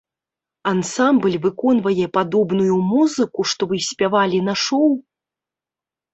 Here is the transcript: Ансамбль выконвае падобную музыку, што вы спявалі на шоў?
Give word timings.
Ансамбль 0.69 1.35
выконвае 1.43 2.07
падобную 2.17 2.73
музыку, 2.89 3.47
што 3.53 3.61
вы 3.75 3.83
спявалі 3.91 4.43
на 4.51 4.59
шоў? 4.65 4.91